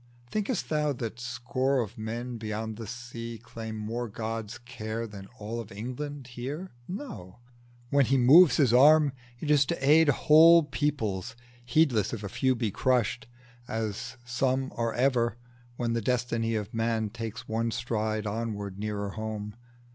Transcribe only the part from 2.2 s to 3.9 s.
beyond the sea Claim